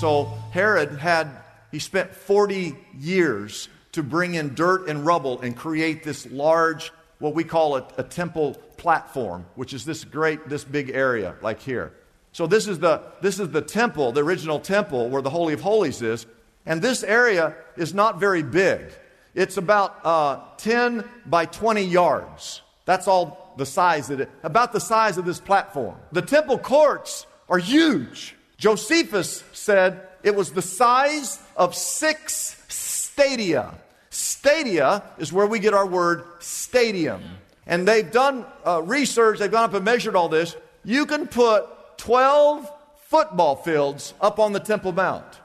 [0.00, 1.28] So Herod had,
[1.70, 7.34] he spent 40 years to bring in dirt and rubble and create this large, what
[7.34, 11.92] we call a, a temple platform, which is this great, this big area like here.
[12.32, 15.60] So this is the, this is the temple, the original temple where the Holy of
[15.60, 16.24] Holies is.
[16.64, 18.90] And this area is not very big.
[19.34, 22.62] It's about uh, 10 by 20 yards.
[22.86, 25.98] That's all the size of it, about the size of this platform.
[26.12, 28.34] The temple courts are huge.
[28.60, 33.74] Josephus said it was the size of six stadia.
[34.10, 37.22] Stadia is where we get our word stadium.
[37.66, 40.56] And they've done uh, research, they've gone up and measured all this.
[40.84, 41.64] You can put
[41.96, 42.70] 12
[43.06, 45.40] football fields up on the Temple Mount.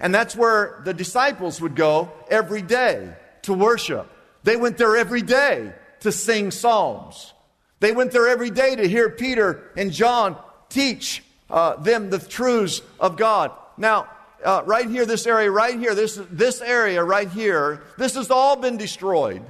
[0.00, 4.10] And that's where the disciples would go every day to worship.
[4.42, 7.34] They went there every day to sing psalms.
[7.80, 10.38] They went there every day to hear Peter and John
[10.70, 11.22] teach
[11.54, 13.52] uh, them the truths of God.
[13.78, 14.08] Now,
[14.44, 18.56] uh, right here, this area right here, this, this area right here, this has all
[18.56, 19.42] been destroyed.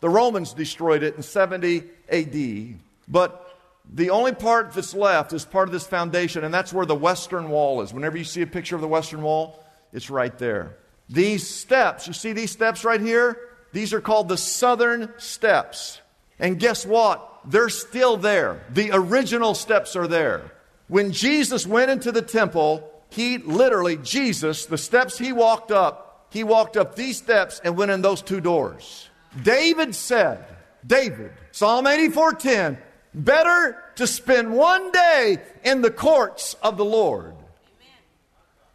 [0.00, 2.78] The Romans destroyed it in 70 AD.
[3.08, 3.58] But
[3.92, 7.48] the only part that's left is part of this foundation, and that's where the Western
[7.48, 7.92] Wall is.
[7.92, 10.76] Whenever you see a picture of the Western Wall, it's right there.
[11.10, 13.36] These steps, you see these steps right here?
[13.72, 16.00] These are called the Southern Steps.
[16.38, 17.40] And guess what?
[17.44, 18.64] They're still there.
[18.70, 20.52] The original steps are there.
[20.88, 26.44] When Jesus went into the temple, he literally, Jesus, the steps he walked up, he
[26.44, 29.08] walked up these steps and went in those two doors.
[29.42, 30.44] David said,
[30.86, 32.78] David, Psalm 84:10,
[33.14, 37.34] better to spend one day in the courts of the Lord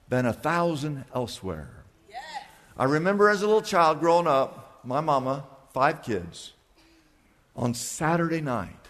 [0.09, 1.83] than a thousand elsewhere.
[2.77, 6.53] I remember as a little child growing up, my mama, five kids,
[7.55, 8.82] on Saturday night,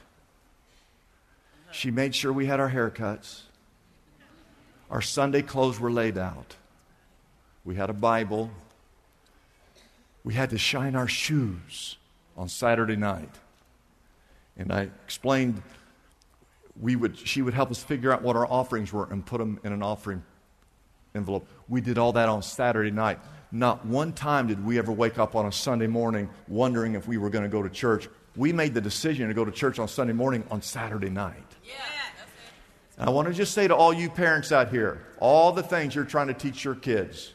[1.73, 3.41] she made sure we had our haircuts.
[4.89, 6.55] Our Sunday clothes were laid out.
[7.65, 8.51] We had a Bible.
[10.23, 11.97] We had to shine our shoes
[12.37, 13.29] on Saturday night.
[14.55, 15.61] And I explained
[16.79, 19.59] we would, she would help us figure out what our offerings were and put them
[19.63, 20.23] in an offering
[21.15, 21.47] envelope.
[21.67, 23.19] We did all that on Saturday night.
[23.51, 27.17] Not one time did we ever wake up on a Sunday morning wondering if we
[27.17, 28.09] were going to go to church.
[28.35, 31.35] We made the decision to go to church on Sunday morning on Saturday night.
[31.63, 31.73] Yeah.
[32.97, 36.05] I want to just say to all you parents out here, all the things you're
[36.05, 37.33] trying to teach your kids,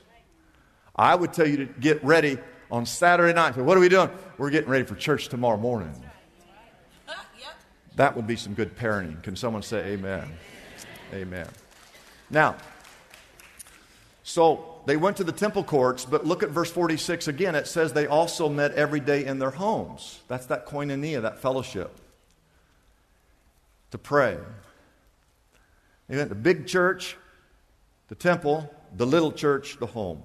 [0.95, 2.39] I would tell you to get ready
[2.71, 3.55] on Saturday night.
[3.55, 4.11] So what are we doing?
[4.37, 5.95] We're getting ready for church tomorrow morning.
[7.97, 9.21] That would be some good parenting.
[9.25, 10.33] Can someone say amen?
[11.13, 11.49] Amen.
[12.31, 12.57] Now,
[14.23, 17.55] so they went to the temple courts, but look at verse 46 again.
[17.55, 20.23] It says they also met every day in their homes.
[20.29, 21.95] That's that koinonia, that fellowship,
[23.91, 24.39] to pray.
[26.09, 27.19] They went to the big church,
[28.09, 30.23] the temple, the little church, the home.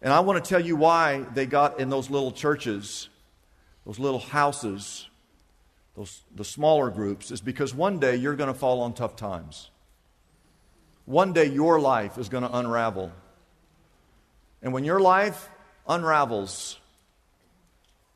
[0.00, 3.10] And I want to tell you why they got in those little churches,
[3.84, 5.10] those little houses,
[5.94, 9.68] those, the smaller groups, is because one day you're going to fall on tough times.
[11.04, 13.10] One day your life is going to unravel.
[14.62, 15.48] And when your life
[15.88, 16.78] unravels,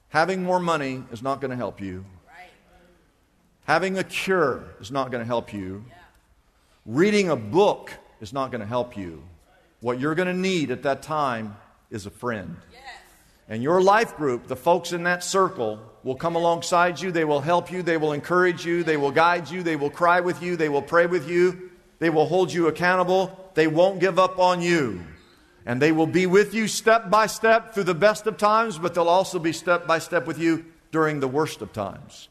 [0.08, 2.04] having more money is not going to help you.
[3.64, 5.84] Having a cure is not going to help you.
[6.84, 7.90] Reading a book
[8.20, 9.22] is not going to help you.
[9.80, 11.56] What you're going to need at that time
[11.90, 12.56] is a friend.
[13.48, 17.12] And your life group, the folks in that circle, will come alongside you.
[17.12, 17.82] They will help you.
[17.82, 18.82] They will encourage you.
[18.84, 19.62] They will guide you.
[19.62, 20.56] They will cry with you.
[20.56, 21.63] They will pray with you.
[21.98, 23.50] They will hold you accountable.
[23.54, 25.04] They won't give up on you.
[25.66, 28.94] And they will be with you step by step through the best of times, but
[28.94, 32.28] they'll also be step by step with you during the worst of times.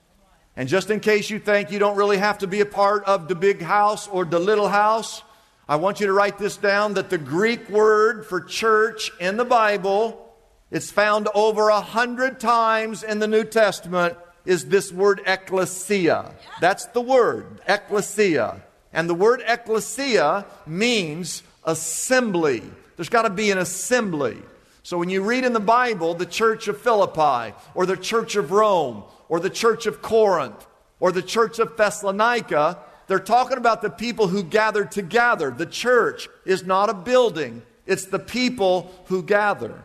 [0.56, 3.27] And just in case you think you don't really have to be a part of
[3.27, 5.24] the big house or the little house,
[5.68, 9.45] I want you to write this down that the Greek word for church in the
[9.45, 10.36] Bible,
[10.69, 16.36] it's found over a hundred times in the New Testament, is this word ecclesia.
[16.59, 18.62] That's the word, ecclesia.
[18.94, 22.62] And the word ecclesia means assembly.
[22.95, 24.38] There's got to be an assembly.
[24.84, 28.51] So when you read in the Bible the church of Philippi, or the church of
[28.51, 30.68] Rome, or the church of Corinth,
[31.00, 35.51] or the church of Thessalonica, they're talking about the people who gathered together.
[35.51, 39.81] The church is not a building, it's the people who gather.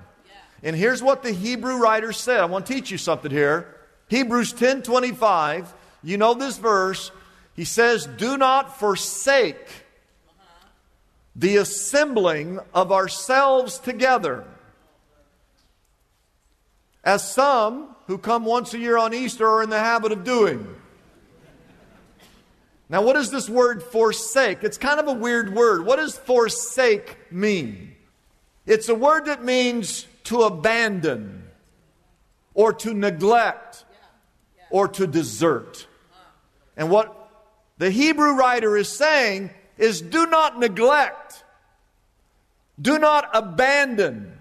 [0.62, 2.40] And here's what the Hebrew writer said.
[2.40, 3.74] I want to teach you something here.
[4.08, 5.72] Hebrews 10 25.
[6.02, 7.10] You know this verse.
[7.58, 9.66] He says, Do not forsake
[11.34, 14.44] the assembling of ourselves together.
[17.02, 20.72] As some who come once a year on Easter are in the habit of doing.
[22.88, 24.62] Now, what does this word forsake?
[24.62, 25.84] It's kind of a weird word.
[25.84, 27.96] What does forsake mean?
[28.66, 31.42] It's a word that means to abandon,
[32.54, 33.84] or to neglect,
[34.70, 35.88] or to desert.
[36.76, 37.17] And what
[37.78, 41.44] the Hebrew writer is saying is do not neglect,
[42.80, 44.38] do not abandon,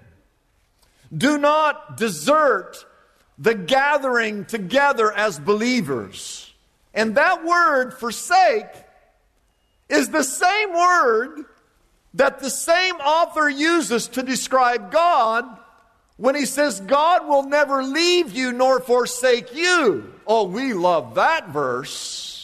[1.15, 2.85] do not desert
[3.37, 6.51] the gathering together as believers.
[6.93, 8.65] And that word, forsake,
[9.87, 11.45] is the same word
[12.15, 15.45] that the same author uses to describe God
[16.17, 20.11] when he says, God will never leave you nor forsake you.
[20.25, 22.36] Oh, we love that verse.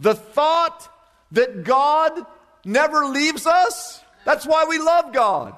[0.00, 0.88] The thought
[1.32, 2.26] that God
[2.64, 5.54] never leaves us, that's why we love God.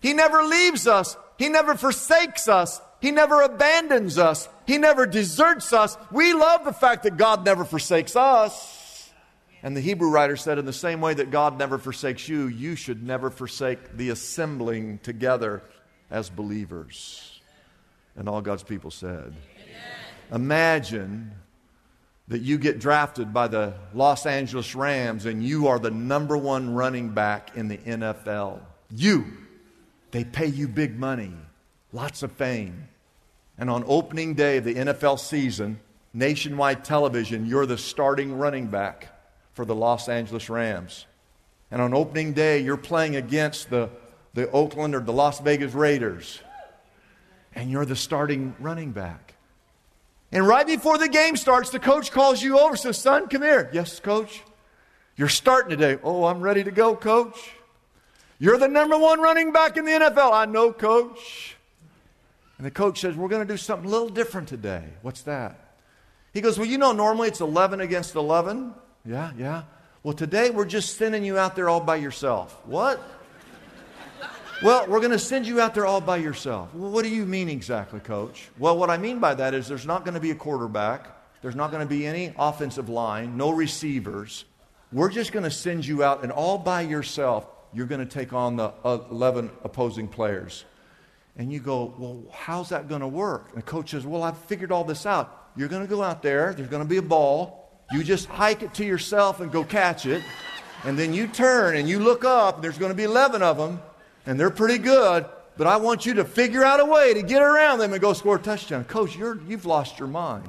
[0.00, 5.72] He never leaves us, He never forsakes us, He never abandons us, He never deserts
[5.72, 5.96] us.
[6.10, 9.12] We love the fact that God never forsakes us.
[9.62, 12.76] And the Hebrew writer said, in the same way that God never forsakes you, you
[12.76, 15.62] should never forsake the assembling together
[16.10, 17.40] as believers.
[18.14, 19.34] And all God's people said,
[20.30, 21.32] Imagine
[22.28, 26.74] that you get drafted by the Los Angeles Rams and you are the number one
[26.74, 28.60] running back in the NFL.
[28.90, 29.26] You.
[30.10, 31.32] They pay you big money,
[31.92, 32.88] lots of fame.
[33.58, 35.80] And on opening day of the NFL season,
[36.12, 39.08] nationwide television, you're the starting running back
[39.52, 41.06] for the Los Angeles Rams.
[41.70, 43.90] And on opening day, you're playing against the,
[44.34, 46.40] the Oakland or the Las Vegas Raiders.
[47.54, 49.33] And you're the starting running back.
[50.34, 53.70] And right before the game starts, the coach calls you over, says, Son, come here.
[53.72, 54.42] Yes, coach.
[55.16, 56.00] You're starting today.
[56.02, 57.52] Oh, I'm ready to go, coach.
[58.40, 60.32] You're the number one running back in the NFL.
[60.32, 61.54] I know, coach.
[62.58, 64.82] And the coach says, We're going to do something a little different today.
[65.02, 65.76] What's that?
[66.32, 68.74] He goes, Well, you know, normally it's 11 against 11.
[69.06, 69.62] Yeah, yeah.
[70.02, 72.60] Well, today we're just sending you out there all by yourself.
[72.64, 73.00] What?
[74.64, 76.74] Well, we're going to send you out there all by yourself.
[76.74, 78.48] Well, what do you mean exactly, coach?
[78.58, 81.06] Well, what I mean by that is there's not going to be a quarterback,
[81.42, 84.46] there's not going to be any offensive line, no receivers.
[84.90, 88.32] We're just going to send you out, and all by yourself, you're going to take
[88.32, 90.64] on the 11 opposing players.
[91.36, 93.50] And you go, Well, how's that going to work?
[93.50, 95.50] And the coach says, Well, I've figured all this out.
[95.58, 97.84] You're going to go out there, there's going to be a ball.
[97.92, 100.22] You just hike it to yourself and go catch it.
[100.84, 103.58] And then you turn and you look up, and there's going to be 11 of
[103.58, 103.78] them
[104.26, 105.26] and they're pretty good,
[105.56, 108.12] but I want you to figure out a way to get around them and go
[108.12, 108.84] score a touchdown.
[108.84, 110.48] Coach, you're, you've lost your mind.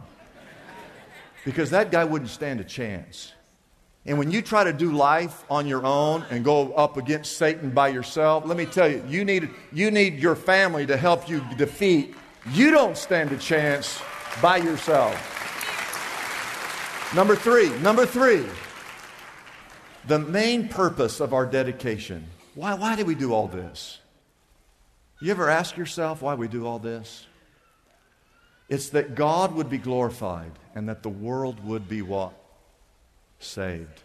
[1.43, 3.31] Because that guy wouldn't stand a chance.
[4.07, 7.71] And when you try to do life on your own and go up against Satan
[7.71, 11.43] by yourself, let me tell you, you need, you need your family to help you
[11.57, 12.15] defeat.
[12.51, 14.01] You don't stand a chance
[14.41, 15.31] by yourself.
[17.15, 18.45] Number three, number three,
[20.07, 23.99] the main purpose of our dedication why, why do we do all this?
[25.21, 27.27] You ever ask yourself why we do all this?
[28.69, 32.33] It's that God would be glorified and that the world would be what?
[33.39, 34.01] Saved.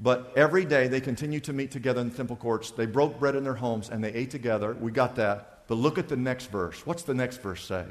[0.00, 2.70] But every day they continue to meet together in the temple courts.
[2.70, 4.74] They broke bread in their homes and they ate together.
[4.74, 5.64] We got that.
[5.66, 6.86] But look at the next verse.
[6.86, 7.84] What's the next verse say?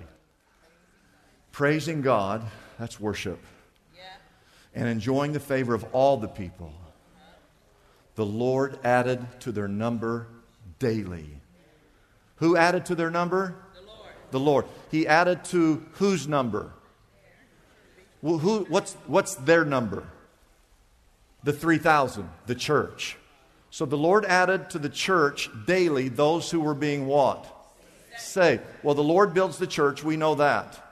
[1.52, 2.44] Praising God,
[2.80, 3.40] that's worship,
[3.96, 4.04] yeah.
[4.76, 6.72] and enjoying the favor of all the people
[8.18, 10.28] the Lord added to their number
[10.80, 11.40] daily.
[12.38, 13.56] Who added to their number?
[13.76, 14.12] The Lord.
[14.32, 14.66] The Lord.
[14.90, 16.74] He added to whose number?
[18.24, 20.04] Well, who, what's, what's their number?
[21.44, 23.18] The 3,000, the church.
[23.70, 27.46] So the Lord added to the church daily those who were being what?
[28.18, 30.84] Say, Well, the Lord builds the church, we know that.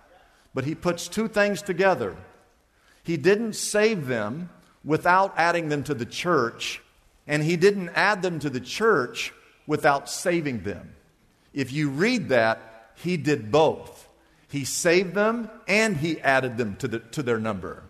[0.54, 2.16] But He puts two things together.
[3.04, 4.52] He didn't save them
[4.84, 6.84] without adding them to the church,
[7.28, 9.34] and He didn't add them to the church
[9.68, 10.96] without saving them.
[11.54, 14.08] If you read that, He did both.
[14.50, 17.84] He saved them and He added them to, the, to their number.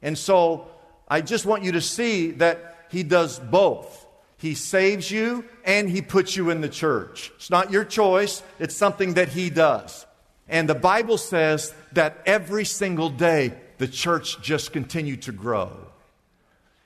[0.00, 0.68] And so
[1.08, 4.06] I just want you to see that He does both.
[4.38, 7.30] He saves you and He puts you in the church.
[7.36, 10.06] It's not your choice, it's something that He does.
[10.48, 15.91] And the Bible says that every single day the church just continued to grow.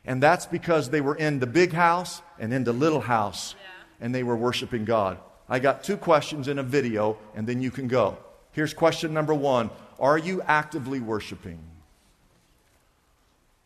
[0.06, 3.56] And that's because they were in the big house and in the little house
[4.00, 5.18] and they were worshiping God.
[5.48, 8.16] I got two questions in a video and then you can go.
[8.52, 11.58] Here's question number one Are you actively worshiping?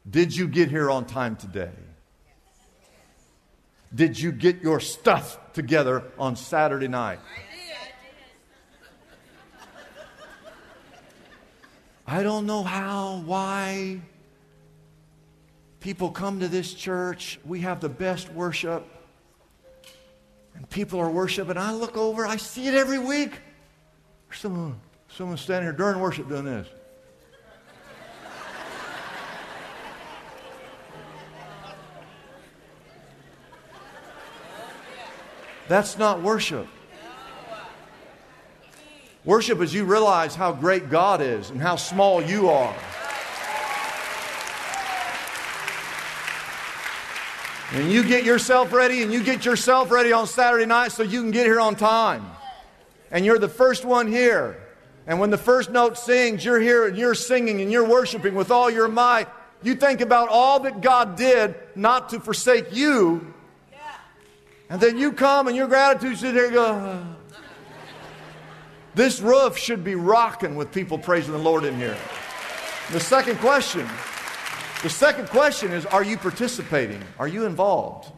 [0.09, 1.71] Did you get here on time today?
[3.95, 7.19] Did you get your stuff together on Saturday night?
[12.07, 14.01] I don't know how, why
[15.81, 17.41] people come to this church.
[17.45, 18.87] We have the best worship.
[20.55, 21.57] And people are worshiping.
[21.57, 23.33] I look over, I see it every week.
[24.29, 26.69] There's someone, someone standing here during worship doing this.
[35.69, 36.67] That's not worship.
[39.25, 42.75] Worship is you realize how great God is and how small you are.
[47.73, 51.23] And you get yourself ready and you get yourself ready on Saturday night so you
[51.23, 52.27] can get here on time.
[53.11, 54.61] And you're the first one here.
[55.07, 58.51] And when the first note sings, you're here and you're singing and you're worshiping with
[58.51, 59.29] all your might.
[59.63, 63.35] You think about all that God did not to forsake you,
[64.71, 67.05] and then you come and your gratitude sit there go,
[68.95, 71.97] this roof should be rocking with people praising the Lord in here.
[72.93, 73.87] The second question,
[74.83, 77.03] the second question is, are you participating?
[77.19, 78.11] Are you involved?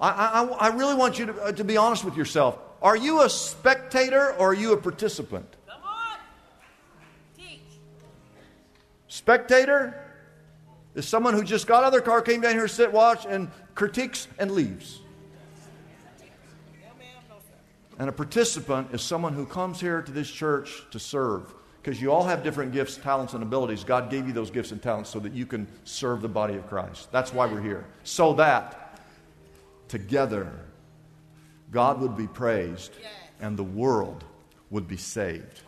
[0.00, 2.58] I, I, I really want you to, uh, to be honest with yourself.
[2.82, 5.56] Are you a spectator or are you a participant?
[5.66, 6.18] Come on.
[7.36, 7.60] Teach.
[9.08, 10.00] Spectator
[10.94, 13.50] is someone who just got out of their car, came down here, sit, watch, and
[13.74, 15.00] critiques and leaves.
[17.98, 21.54] And a participant is someone who comes here to this church to serve.
[21.84, 23.84] Because you all have different gifts, talents, and abilities.
[23.84, 26.66] God gave you those gifts and talents so that you can serve the body of
[26.66, 27.12] Christ.
[27.12, 27.84] That's why we're here.
[28.04, 28.98] So that
[29.88, 30.50] together
[31.70, 32.92] God would be praised
[33.38, 34.24] and the world
[34.70, 35.60] would be saved.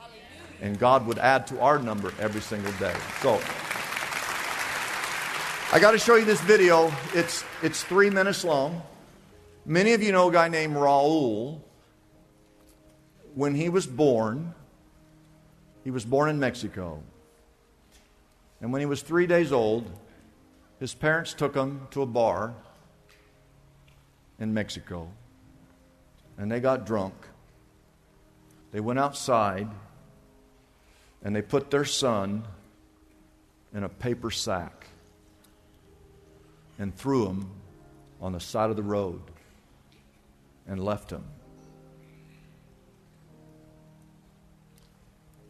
[0.62, 2.94] And God would add to our number every single day.
[3.20, 3.34] So
[5.70, 6.90] I got to show you this video.
[7.12, 8.80] It's, it's three minutes long.
[9.66, 11.60] Many of you know a guy named Raul
[13.34, 14.54] when he was born,
[15.86, 17.00] he was born in Mexico.
[18.60, 19.88] And when he was three days old,
[20.80, 22.54] his parents took him to a bar
[24.40, 25.08] in Mexico.
[26.38, 27.14] And they got drunk.
[28.72, 29.68] They went outside
[31.22, 32.42] and they put their son
[33.72, 34.88] in a paper sack
[36.80, 37.48] and threw him
[38.20, 39.22] on the side of the road
[40.66, 41.22] and left him.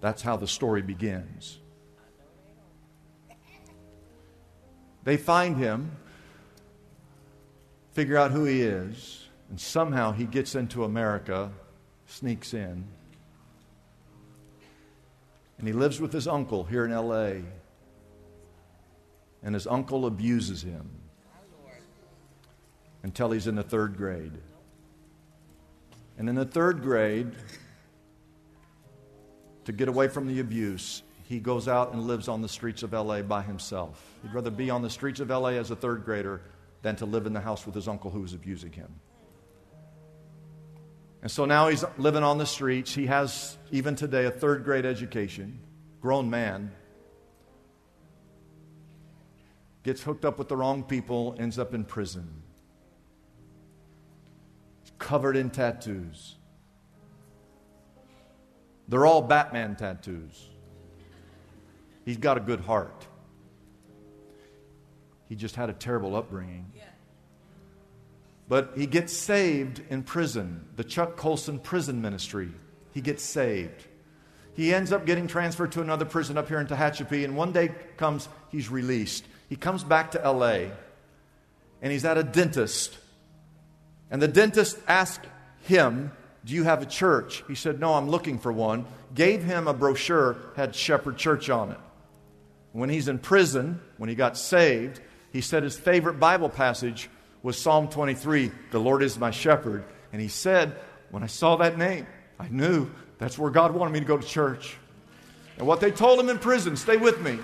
[0.01, 1.59] That's how the story begins.
[5.05, 5.93] They find him,
[7.93, 11.53] figure out who he is, and somehow he gets into America,
[12.07, 12.85] sneaks in,
[15.59, 17.43] and he lives with his uncle here in LA.
[19.43, 20.91] And his uncle abuses him
[23.03, 24.33] until he's in the third grade.
[26.19, 27.31] And in the third grade,
[29.67, 32.93] to get away from the abuse, he goes out and lives on the streets of
[32.93, 34.03] LA by himself.
[34.23, 36.41] He'd rather be on the streets of LA as a third grader
[36.83, 38.89] than to live in the house with his uncle who was abusing him.
[41.23, 42.95] And so now he's living on the streets.
[42.95, 45.59] He has, even today, a third grade education,
[46.01, 46.71] grown man.
[49.83, 52.43] Gets hooked up with the wrong people, ends up in prison.
[54.99, 56.37] Covered in tattoos.
[58.89, 60.49] They're all Batman tattoos.
[62.05, 63.07] He's got a good heart.
[65.29, 66.71] He just had a terrible upbringing.
[68.49, 72.51] But he gets saved in prison, the Chuck Colson prison ministry.
[72.93, 73.87] He gets saved.
[74.55, 77.75] He ends up getting transferred to another prison up here in Tehachapi, and one day
[77.97, 79.25] comes, he's released.
[79.49, 80.71] He comes back to LA,
[81.83, 82.97] and he's at a dentist
[84.11, 85.27] And the dentist asks
[85.63, 86.13] him,
[86.47, 87.43] Do you have a church?
[87.49, 88.87] He said, No, I'm looking for one.
[89.15, 91.79] Gave him a brochure, had Shepherd Church on it.
[92.73, 95.01] When he's in prison, when he got saved,
[95.33, 97.11] he said his favorite Bible passage
[97.43, 99.85] was Psalm 23 The Lord is my shepherd.
[100.13, 100.77] And he said,
[101.11, 102.07] When I saw that name,
[102.39, 104.77] I knew that's where God wanted me to go to church.
[105.59, 107.39] And what they told him in prison, stay with me.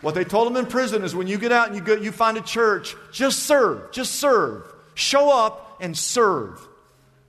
[0.00, 2.10] What they told him in prison is when you get out and you, go, you
[2.10, 4.64] find a church, just serve, just serve.
[4.94, 6.66] Show up and serve.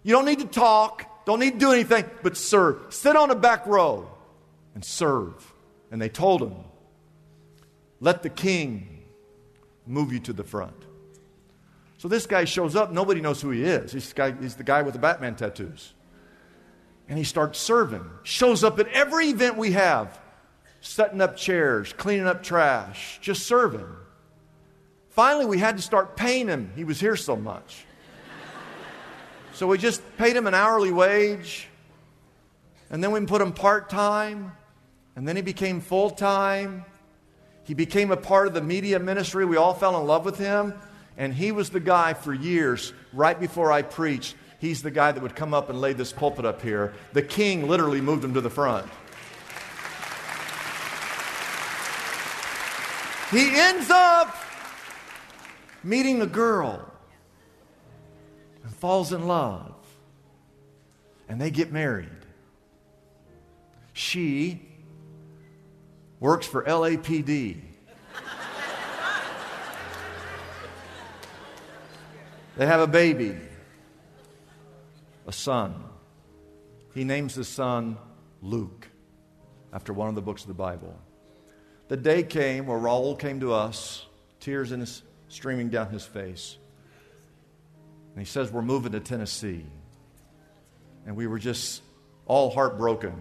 [0.03, 2.93] You don't need to talk, don't need to do anything, but serve.
[2.93, 4.09] Sit on the back row
[4.73, 5.53] and serve.
[5.91, 6.55] And they told him,
[7.99, 9.03] let the king
[9.85, 10.75] move you to the front.
[11.97, 13.91] So this guy shows up, nobody knows who he is.
[13.91, 15.93] He's the guy, he's the guy with the Batman tattoos.
[17.07, 18.03] And he starts serving.
[18.23, 20.19] Shows up at every event we have,
[20.79, 23.85] setting up chairs, cleaning up trash, just serving.
[25.09, 26.71] Finally, we had to start paying him.
[26.75, 27.85] He was here so much.
[29.53, 31.67] So we just paid him an hourly wage,
[32.89, 34.53] and then we put him part time,
[35.15, 36.85] and then he became full time.
[37.63, 39.45] He became a part of the media ministry.
[39.45, 40.73] We all fell in love with him,
[41.17, 44.35] and he was the guy for years, right before I preached.
[44.59, 46.93] He's the guy that would come up and lay this pulpit up here.
[47.13, 48.87] The king literally moved him to the front.
[53.31, 54.35] He ends up
[55.83, 56.90] meeting a girl
[58.73, 59.73] falls in love.
[61.27, 62.09] And they get married.
[63.93, 64.61] She
[66.19, 67.61] works for LAPD.
[72.57, 73.37] they have a baby,
[75.27, 75.83] a son.
[76.93, 77.97] He names the son
[78.41, 78.87] Luke,
[79.73, 80.97] after one of the books of the Bible.
[81.87, 84.05] The day came where Raul came to us,
[84.39, 86.57] tears in his, streaming down his face.
[88.13, 89.65] And he says, We're moving to Tennessee.
[91.05, 91.81] And we were just
[92.25, 93.19] all heartbroken.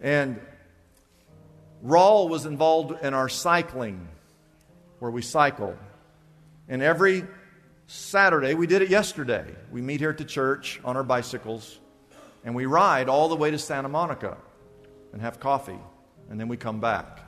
[0.00, 0.40] And
[1.84, 4.08] Raul was involved in our cycling,
[4.98, 5.76] where we cycle.
[6.68, 7.24] And every
[7.86, 9.44] Saturday, we did it yesterday.
[9.70, 11.78] We meet here at the church on our bicycles,
[12.44, 14.36] and we ride all the way to Santa Monica
[15.12, 15.78] and have coffee,
[16.28, 17.20] and then we come back.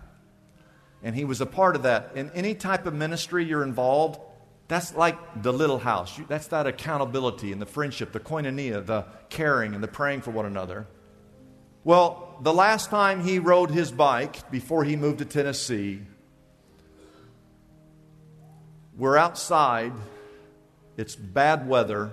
[1.03, 2.13] And he was a part of that.
[2.15, 4.21] In any type of ministry you're involved,
[4.73, 6.19] that's like the little house.
[6.29, 10.47] That's that accountability and the friendship, the koinonia, the caring and the praying for one
[10.47, 10.87] another.
[11.85, 16.01] Well, the last time he rode his bike before he moved to Tennessee,
[18.97, 19.93] we're outside.
[20.97, 22.13] It's bad weather.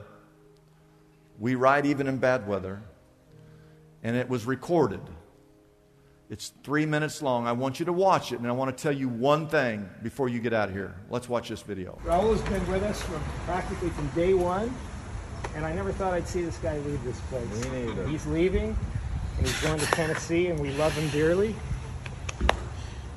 [1.37, 2.81] We ride even in bad weather.
[4.01, 5.01] And it was recorded.
[6.29, 7.47] It's three minutes long.
[7.47, 10.29] I want you to watch it, and I want to tell you one thing before
[10.29, 10.95] you get out of here.
[11.09, 11.99] Let's watch this video.
[12.03, 14.71] Raul's been with us from practically from day one,
[15.55, 17.71] and I never thought I'd see this guy leave this place.
[17.71, 18.07] Me neither.
[18.07, 18.77] He's leaving,
[19.37, 21.55] and he's going to Tennessee, and we love him dearly.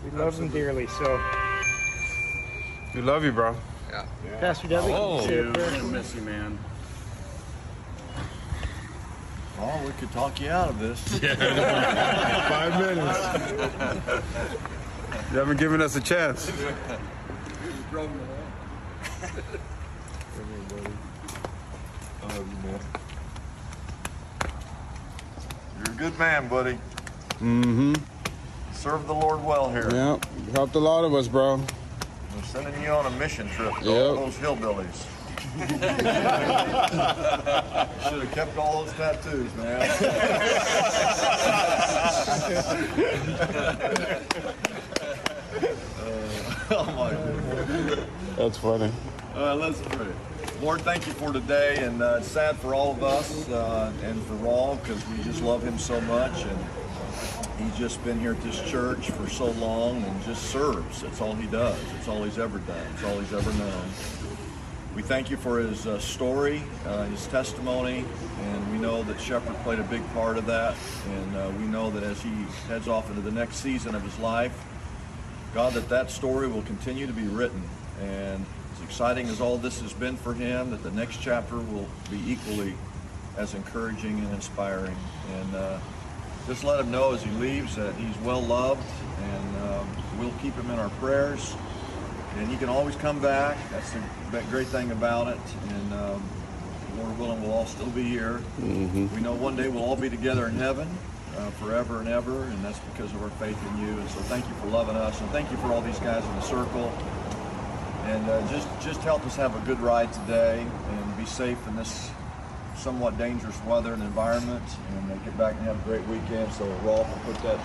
[0.04, 0.86] We love him dearly.
[0.86, 1.20] So,
[2.94, 3.54] We love you, bro.
[3.90, 4.06] Yeah.
[4.40, 5.20] Pastor Dudley, oh.
[5.20, 5.82] can you say a prayer?
[5.82, 6.58] miss you, man.
[9.64, 11.00] Oh, we could talk you out of this.
[11.20, 13.18] Five minutes.
[15.30, 16.50] you haven't given us a chance.
[25.78, 26.78] You're a good man, buddy.
[27.40, 27.94] Mm-hmm.
[28.72, 29.88] Serve the Lord well here.
[29.90, 31.56] Yeah, you helped a lot of us, bro.
[32.34, 34.06] We're sending you on a mission trip to Yep.
[34.08, 35.06] all those hillbillies.
[35.58, 35.60] Should
[38.22, 39.82] have kept all those tattoos, man.
[39.82, 39.94] Uh,
[46.70, 47.10] oh my
[47.66, 48.06] goodness.
[48.36, 48.90] That's funny.
[49.34, 50.06] Uh, let's pray.
[50.62, 54.22] Lord, thank you for today, and uh, it's sad for all of us uh, and
[54.22, 56.58] for Raul because we just love him so much, and
[57.58, 61.02] he's just been here at this church for so long and just serves.
[61.02, 61.78] That's all he does.
[61.98, 62.86] It's all he's ever done.
[62.94, 63.84] It's all he's ever known.
[64.94, 68.04] We thank you for his uh, story, uh, his testimony,
[68.40, 70.76] and we know that Shepherd played a big part of that.
[71.08, 72.30] And uh, we know that as he
[72.68, 74.52] heads off into the next season of his life,
[75.54, 77.62] God, that that story will continue to be written.
[78.02, 81.88] And as exciting as all this has been for him, that the next chapter will
[82.10, 82.74] be equally
[83.38, 84.96] as encouraging and inspiring.
[85.38, 85.78] And uh,
[86.46, 88.86] just let him know as he leaves that he's well loved,
[89.22, 91.56] and um, we'll keep him in our prayers.
[92.38, 93.56] And he can always come back.
[93.70, 95.40] That's the great thing about it.
[95.68, 96.22] And um,
[96.98, 98.40] Lord willing, we'll all still be here.
[98.60, 100.88] We know one day we'll all be together in heaven
[101.36, 103.98] uh, forever and ever, and that's because of our faith in you.
[103.98, 106.34] And so thank you for loving us, and thank you for all these guys in
[106.34, 106.92] the circle.
[108.04, 111.76] And uh, just, just help us have a good ride today and be safe in
[111.76, 112.10] this
[112.76, 114.62] somewhat dangerous weather and environment
[114.96, 116.52] and uh, get back and have a great weekend.
[116.52, 117.60] So Rolf will put that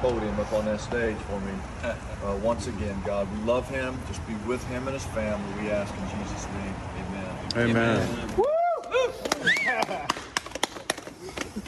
[0.00, 1.52] podium up on that stage for me.
[1.82, 3.98] Uh, once again, God, we love him.
[4.08, 5.62] Just be with him and his family.
[5.62, 6.74] We ask in Jesus' name.
[7.56, 7.76] Amen.
[7.76, 8.44] Amen.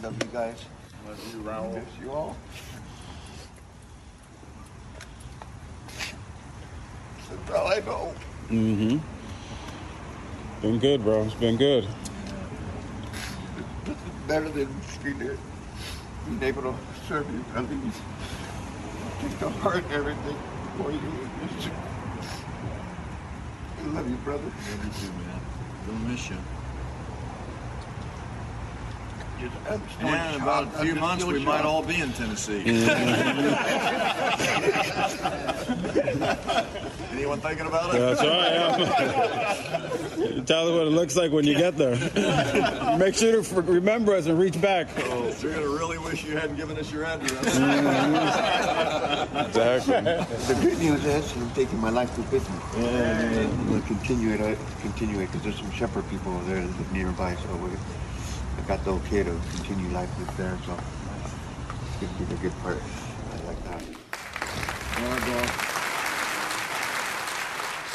[0.02, 0.64] Love you guys.
[1.06, 1.74] Love you, Raul.
[1.74, 2.36] Miss you all.
[7.30, 8.14] That's all I know.
[8.48, 8.98] Mm-hmm.
[10.62, 11.24] Been good, bro.
[11.24, 11.86] It's been good.
[14.26, 14.68] Better than
[15.02, 15.38] being there.
[16.26, 16.74] Being able to
[17.08, 17.24] take
[19.62, 20.36] heart everything
[20.76, 21.00] for you.
[23.78, 24.42] I love you, brother.
[24.44, 25.40] Love you too, man.
[25.86, 26.36] We'll miss you.
[29.40, 30.74] Just, I'm just doing And in a about job.
[30.74, 32.62] a I'm few months, we a might all be in Tennessee.
[37.12, 37.98] Anyone thinking about it?
[37.98, 40.36] That's right.
[40.46, 41.96] Tell them what it looks like when you get there.
[42.98, 44.88] Make sure to remember us and reach back.
[44.98, 47.56] Oh, you're gonna really wish you hadn't given us your address.
[49.46, 50.54] Exactly.
[50.54, 52.40] The good news is I'm taking my life with me.
[52.84, 56.44] And I'm going to continue it, uh, continue it, because there's some shepherd people over
[56.54, 57.70] there that live nearby, so we,
[58.58, 62.38] I got the okay to continue life with there, so it's going to be a
[62.38, 62.76] good part.
[63.32, 63.82] I like that.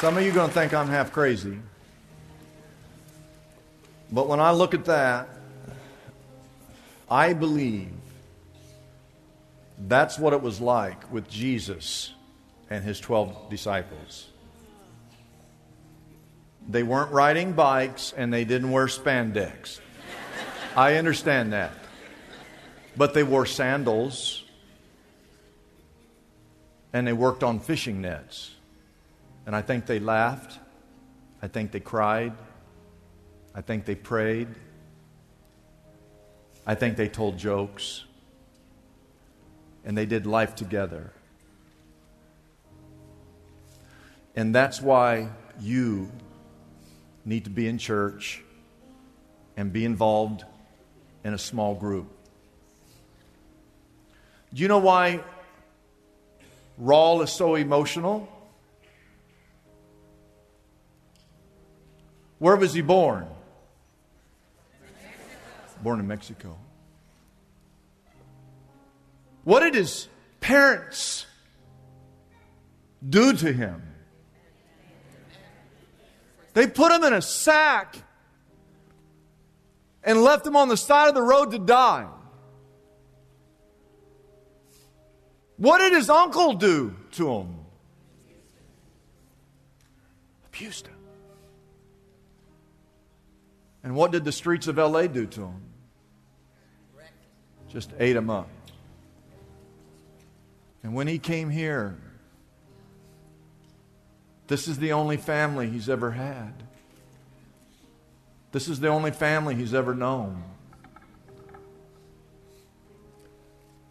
[0.00, 1.58] Some of you are going to think I'm half crazy.
[4.10, 5.28] But when I look at that,
[7.10, 7.90] I believe
[9.78, 12.12] that's what it was like with Jesus
[12.70, 14.28] and his 12 disciples.
[16.68, 19.80] They weren't riding bikes and they didn't wear spandex.
[20.76, 21.72] I understand that.
[22.96, 24.44] But they wore sandals
[26.92, 28.52] and they worked on fishing nets.
[29.46, 30.58] And I think they laughed.
[31.42, 32.32] I think they cried.
[33.54, 34.48] I think they prayed.
[36.66, 38.04] I think they told jokes.
[39.84, 41.12] And they did life together.
[44.34, 45.28] And that's why
[45.60, 46.10] you
[47.24, 48.42] need to be in church
[49.56, 50.44] and be involved
[51.24, 52.06] in a small group.
[54.52, 55.20] Do you know why
[56.80, 58.28] Raul is so emotional?
[62.38, 63.26] Where was he born?
[65.82, 66.56] Born in Mexico.
[69.44, 70.08] What did his
[70.40, 71.26] parents
[73.06, 73.82] do to him?
[76.54, 77.96] They put him in a sack
[80.04, 82.06] and left him on the side of the road to die.
[85.56, 87.56] What did his uncle do to him?
[90.46, 90.94] Abused him.
[93.82, 95.62] And what did the streets of LA do to him?
[97.68, 98.48] Just ate him up.
[100.82, 101.96] And when he came here,
[104.46, 106.52] this is the only family he's ever had.
[108.54, 110.44] This is the only family he's ever known.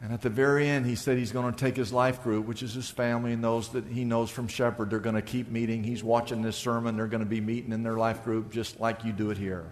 [0.02, 2.64] And at the very end, he said he's going to take his life group, which
[2.64, 4.90] is his family and those that he knows from Shepherd.
[4.90, 5.84] They're going to keep meeting.
[5.84, 6.96] He's watching this sermon.
[6.96, 9.66] They're going to be meeting in their life group just like you do it here.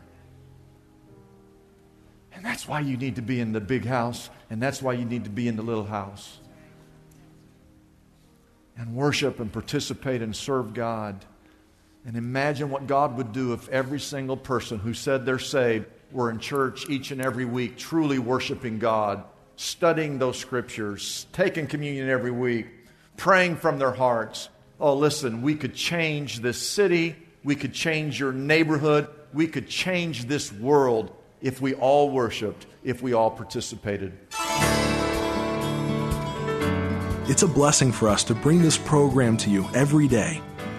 [2.34, 5.06] And that's why you need to be in the big house, and that's why you
[5.06, 6.38] need to be in the little house.
[8.76, 11.26] And worship and participate and serve God.
[12.06, 16.32] And imagine what God would do if every single person who said they're saved were
[16.32, 19.24] in church each and every week, truly worshiping God,
[19.56, 22.68] studying those scriptures, taking communion every week,
[23.18, 24.50] praying from their hearts.
[24.80, 30.26] Oh, listen, we could change this city, we could change your neighborhood, we could change
[30.26, 34.18] this world if we all worshiped, if we all participated.
[37.30, 40.42] It's a blessing for us to bring this program to you every day.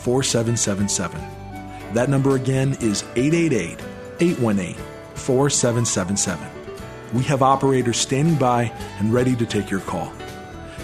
[0.00, 1.94] 4777.
[1.94, 3.80] That number again is 888
[4.20, 4.74] 818
[5.14, 6.60] 4777.
[7.12, 10.12] We have operators standing by and ready to take your call.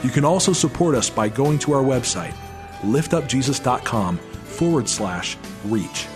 [0.02, 2.35] You can also support us by going to our website,
[2.81, 6.07] liftupjesus.com forward slash REACH.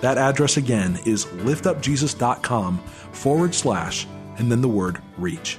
[0.00, 2.78] That address again is liftupjesus.com
[3.12, 4.06] forward slash
[4.38, 5.58] and then the word REACH.